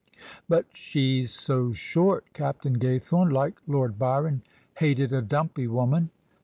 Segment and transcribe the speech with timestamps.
[0.49, 4.41] "But she's so short" Captain Gaythome, like Lord Byron,
[4.79, 6.09] hated a dumpy woman.